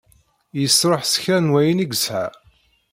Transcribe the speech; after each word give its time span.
Yesṛuḥ 0.59 1.01
s 1.05 1.15
kra 1.23 1.37
n 1.39 1.51
wayen 1.53 1.79
i 1.85 1.87
yesɛa. 1.87 2.25